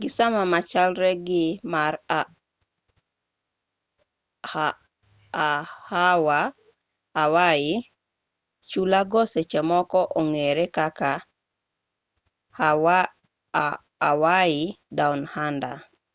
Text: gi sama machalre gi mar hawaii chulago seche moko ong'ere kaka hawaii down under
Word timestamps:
gi 0.00 0.08
sama 0.16 0.40
machalre 0.52 1.10
gi 1.26 1.44
mar 1.72 1.94
hawaii 7.16 7.74
chulago 8.68 9.22
seche 9.32 9.60
moko 9.70 10.00
ong'ere 10.20 10.64
kaka 10.76 11.10
hawaii 14.02 14.62
down 14.98 15.20
under 15.46 15.76